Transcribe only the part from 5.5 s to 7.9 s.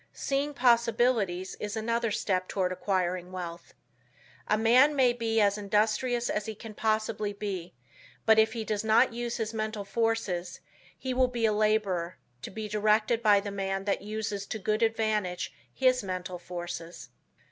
industrious as he can possibly be,